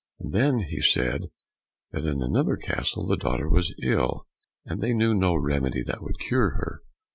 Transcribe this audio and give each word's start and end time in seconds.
"And 0.19 0.33
then 0.33 0.59
he 0.61 0.81
said 0.81 1.29
that 1.91 2.07
in 2.07 2.23
another 2.23 2.55
castle 2.57 3.05
the 3.05 3.17
daughter 3.17 3.47
was 3.47 3.75
ill, 3.83 4.25
and 4.65 4.81
they 4.81 4.95
knew 4.95 5.13
no 5.13 5.35
remedy 5.35 5.83
that 5.83 6.01
would 6.01 6.17
cure 6.17 6.55
her." 6.55 6.81